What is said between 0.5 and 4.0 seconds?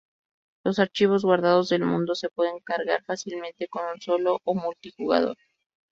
Los archivos guardados del mundo se pueden cargar fácilmente con